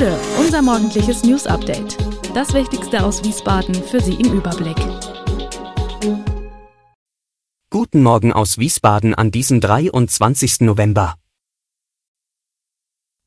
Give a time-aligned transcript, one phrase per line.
[0.00, 1.98] Bude, unser morgendliches News Update.
[2.34, 4.78] Das Wichtigste aus Wiesbaden für Sie im Überblick.
[7.68, 10.60] Guten Morgen aus Wiesbaden an diesem 23.
[10.60, 11.16] November.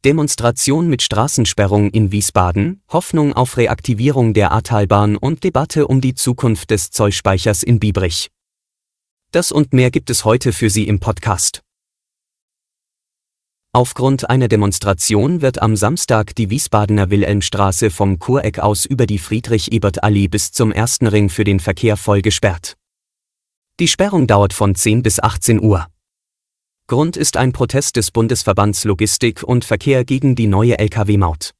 [0.03, 6.71] Demonstration mit Straßensperrung in Wiesbaden, Hoffnung auf Reaktivierung der Ahrtalbahn und Debatte um die Zukunft
[6.71, 8.31] des Zollspeichers in Biebrich.
[9.29, 11.61] Das und mehr gibt es heute für Sie im Podcast.
[13.75, 20.27] Aufgrund einer Demonstration wird am Samstag die Wiesbadener Wilhelmstraße vom Kureck aus über die Friedrich-Ebert-Allee
[20.27, 22.77] bis zum ersten Ring für den Verkehr voll gesperrt.
[23.79, 25.87] Die Sperrung dauert von 10 bis 18 Uhr.
[26.85, 31.55] Grund ist ein Protest des Bundesverbands Logistik und Verkehr gegen die neue Lkw-Maut.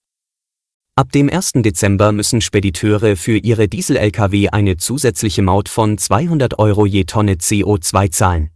[0.96, 1.54] Ab dem 1.
[1.64, 8.12] Dezember müssen Spediteure für ihre Diesel-Lkw eine zusätzliche Maut von 200 Euro je Tonne CO2
[8.12, 8.53] zahlen.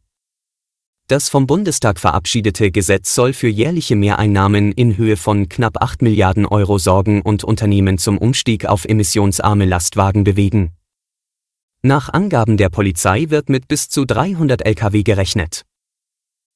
[1.10, 6.46] Das vom Bundestag verabschiedete Gesetz soll für jährliche Mehreinnahmen in Höhe von knapp 8 Milliarden
[6.46, 10.74] Euro sorgen und Unternehmen zum Umstieg auf emissionsarme Lastwagen bewegen.
[11.82, 15.64] Nach Angaben der Polizei wird mit bis zu 300 Lkw gerechnet.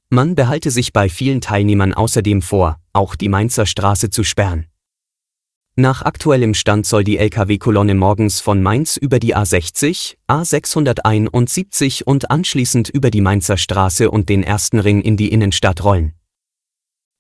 [0.10, 4.66] Man behalte sich bei vielen Teilnehmern außerdem vor, auch die Mainzer Straße zu sperren.
[5.78, 12.90] Nach aktuellem Stand soll die Lkw-Kolonne morgens von Mainz über die A60, A671 und anschließend
[12.90, 16.14] über die Mainzer Straße und den ersten Ring in die Innenstadt rollen.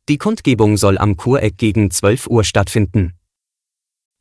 [0.09, 3.13] Die Kundgebung soll am Kureck gegen 12 Uhr stattfinden.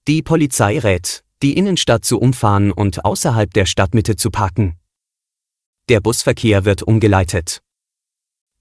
[0.06, 4.78] Die Polizei rät, die Innenstadt zu umfahren und außerhalb der Stadtmitte zu parken.
[5.88, 7.62] Der Busverkehr wird umgeleitet.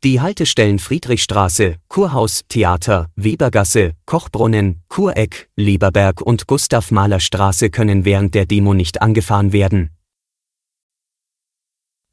[0.01, 8.73] Die Haltestellen Friedrichstraße, Kurhaus, Theater, Webergasse, Kochbrunnen, Kureck, Lieberberg und Gustav-Mahler-Straße können während der Demo
[8.73, 9.89] nicht angefahren werden.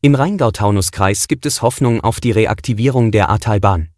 [0.02, 3.90] Im Rheingau-Taunus-Kreis gibt es Hoffnung auf die Reaktivierung der Ahrtalbahn.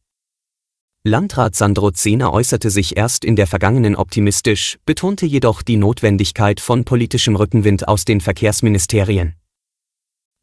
[1.04, 6.84] Landrat Sandro Zehner äußerte sich erst in der vergangenen optimistisch, betonte jedoch die Notwendigkeit von
[6.84, 9.36] politischem Rückenwind aus den Verkehrsministerien.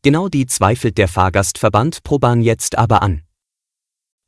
[0.01, 3.22] Genau die zweifelt der Fahrgastverband Probahn jetzt aber an.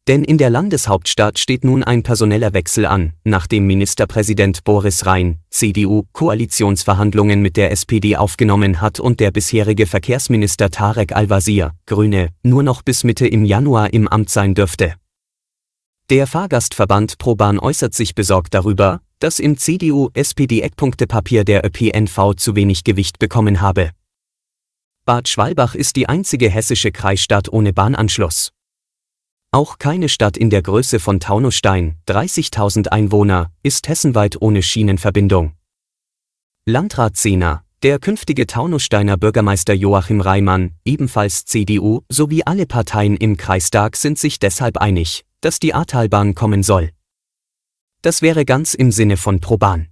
[0.07, 6.03] Denn in der Landeshauptstadt steht nun ein personeller Wechsel an, nachdem Ministerpräsident Boris Rhein, CDU,
[6.13, 12.83] Koalitionsverhandlungen mit der SPD aufgenommen hat und der bisherige Verkehrsminister Tarek Al-Wazir, Grüne, nur noch
[12.83, 14.93] bis Mitte im Januar im Amt sein dürfte.
[16.09, 23.19] Der Fahrgastverband ProBahn äußert sich besorgt darüber, dass im CDU-SPD-Eckpunktepapier der ÖPNV zu wenig Gewicht
[23.19, 23.91] bekommen habe.
[25.03, 28.53] Bad Schwalbach ist die einzige hessische Kreisstadt ohne Bahnanschluss.
[29.57, 35.53] Auch keine Stadt in der Größe von Taunusstein, 30.000 Einwohner, ist hessenweit ohne Schienenverbindung.
[36.67, 43.95] Landrat Zehner, der künftige Taunussteiner Bürgermeister Joachim Reimann, ebenfalls CDU, sowie alle Parteien im Kreistag
[43.95, 46.91] sind sich deshalb einig, dass die Ahrtalbahn kommen soll.
[48.03, 49.87] Das wäre ganz im Sinne von ProBahn.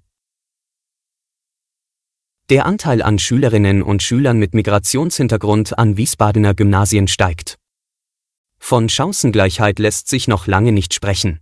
[2.52, 7.58] Der Anteil an Schülerinnen und Schülern mit Migrationshintergrund an Wiesbadener Gymnasien steigt.
[8.60, 11.40] Von Chancengleichheit lässt sich noch lange nicht sprechen.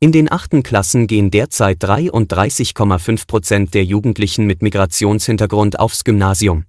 [0.00, 6.66] In den achten Klassen gehen derzeit 33,5 Prozent der Jugendlichen mit Migrationshintergrund aufs Gymnasium.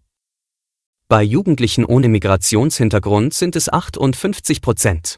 [1.08, 5.18] Bei Jugendlichen ohne Migrationshintergrund sind es 58 Prozent.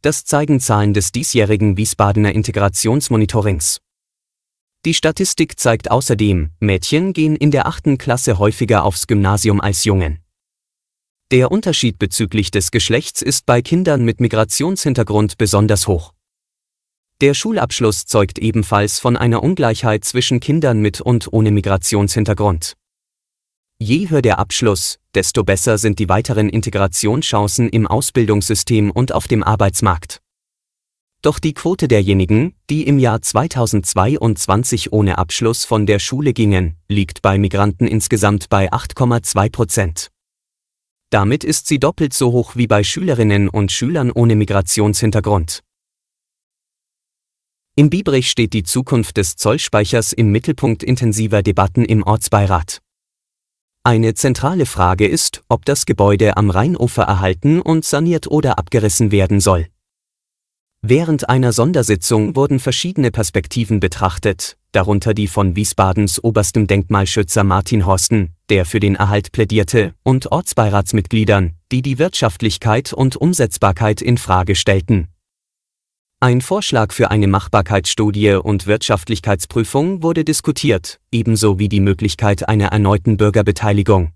[0.00, 3.80] Das zeigen Zahlen des diesjährigen Wiesbadener Integrationsmonitorings.
[4.84, 10.20] Die Statistik zeigt außerdem, Mädchen gehen in der achten Klasse häufiger aufs Gymnasium als Jungen.
[11.30, 16.14] Der Unterschied bezüglich des Geschlechts ist bei Kindern mit Migrationshintergrund besonders hoch.
[17.20, 22.78] Der Schulabschluss zeugt ebenfalls von einer Ungleichheit zwischen Kindern mit und ohne Migrationshintergrund.
[23.78, 29.42] Je höher der Abschluss, desto besser sind die weiteren Integrationschancen im Ausbildungssystem und auf dem
[29.42, 30.22] Arbeitsmarkt.
[31.20, 37.20] Doch die Quote derjenigen, die im Jahr 2022 ohne Abschluss von der Schule gingen, liegt
[37.20, 40.10] bei Migranten insgesamt bei 8,2 Prozent.
[41.10, 45.62] Damit ist sie doppelt so hoch wie bei Schülerinnen und Schülern ohne Migrationshintergrund.
[47.76, 52.82] In Biebrich steht die Zukunft des Zollspeichers im Mittelpunkt intensiver Debatten im Ortsbeirat.
[53.84, 59.40] Eine zentrale Frage ist, ob das Gebäude am Rheinufer erhalten und saniert oder abgerissen werden
[59.40, 59.68] soll.
[60.82, 68.34] Während einer Sondersitzung wurden verschiedene Perspektiven betrachtet, darunter die von Wiesbadens oberstem Denkmalschützer Martin Horsten,
[68.48, 75.08] der für den Erhalt plädierte, und Ortsbeiratsmitgliedern, die die Wirtschaftlichkeit und Umsetzbarkeit in Frage stellten.
[76.20, 83.16] Ein Vorschlag für eine Machbarkeitsstudie und Wirtschaftlichkeitsprüfung wurde diskutiert, ebenso wie die Möglichkeit einer erneuten
[83.16, 84.12] Bürgerbeteiligung.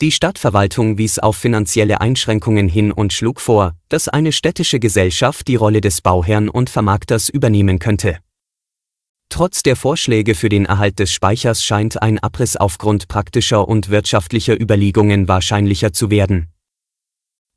[0.00, 5.54] Die Stadtverwaltung wies auf finanzielle Einschränkungen hin und schlug vor, dass eine städtische Gesellschaft die
[5.54, 8.18] Rolle des Bauherrn und Vermarkters übernehmen könnte.
[9.28, 14.60] Trotz der Vorschläge für den Erhalt des Speichers scheint ein Abriss aufgrund praktischer und wirtschaftlicher
[14.60, 16.48] Überlegungen wahrscheinlicher zu werden.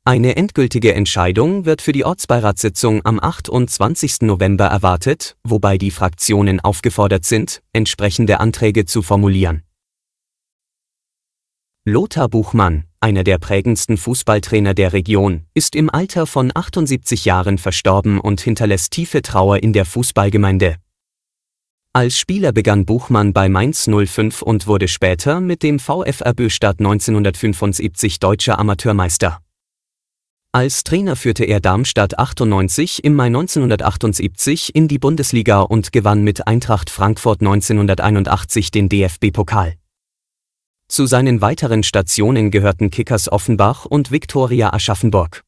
[0.04, 4.22] Eine endgültige Entscheidung wird für die Ortsbeiratssitzung am 28.
[4.22, 9.64] November erwartet, wobei die Fraktionen aufgefordert sind, entsprechende Anträge zu formulieren.
[11.90, 18.20] Lothar Buchmann, einer der prägendsten Fußballtrainer der Region, ist im Alter von 78 Jahren verstorben
[18.20, 20.76] und hinterlässt tiefe Trauer in der Fußballgemeinde.
[21.94, 28.20] Als Spieler begann Buchmann bei Mainz 05 und wurde später mit dem VfR Böstadt 1975
[28.20, 29.38] deutscher Amateurmeister.
[30.52, 36.46] Als Trainer führte er Darmstadt 98 im Mai 1978 in die Bundesliga und gewann mit
[36.46, 39.76] Eintracht Frankfurt 1981 den DFB-Pokal.
[40.90, 45.44] Zu seinen weiteren Stationen gehörten Kickers Offenbach und Viktoria Aschaffenburg.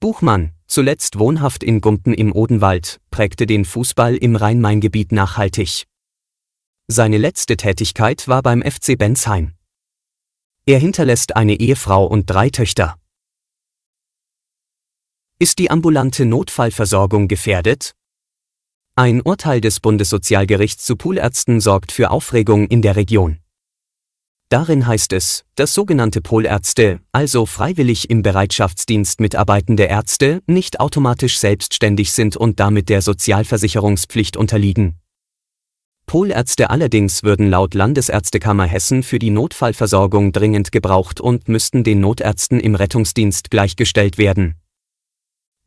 [0.00, 5.84] Buchmann, zuletzt wohnhaft in Gumpen im Odenwald, prägte den Fußball im Rhein-Main-Gebiet nachhaltig.
[6.88, 9.52] Seine letzte Tätigkeit war beim FC Bensheim.
[10.66, 12.96] Er hinterlässt eine Ehefrau und drei Töchter.
[15.38, 17.94] Ist die ambulante Notfallversorgung gefährdet?
[18.96, 23.41] Ein Urteil des Bundessozialgerichts zu Poolärzten sorgt für Aufregung in der Region.
[24.52, 32.12] Darin heißt es, dass sogenannte Polärzte, also freiwillig im Bereitschaftsdienst mitarbeitende Ärzte, nicht automatisch selbstständig
[32.12, 35.00] sind und damit der Sozialversicherungspflicht unterliegen.
[36.04, 42.60] Polärzte allerdings würden laut Landesärztekammer Hessen für die Notfallversorgung dringend gebraucht und müssten den Notärzten
[42.60, 44.56] im Rettungsdienst gleichgestellt werden.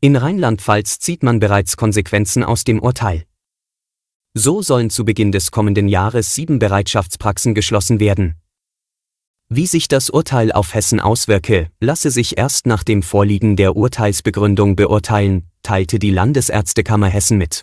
[0.00, 3.24] In Rheinland-Pfalz zieht man bereits Konsequenzen aus dem Urteil.
[4.34, 8.36] So sollen zu Beginn des kommenden Jahres sieben Bereitschaftspraxen geschlossen werden.
[9.48, 14.74] Wie sich das Urteil auf Hessen auswirke, lasse sich erst nach dem Vorliegen der Urteilsbegründung
[14.74, 17.62] beurteilen, teilte die Landesärztekammer Hessen mit.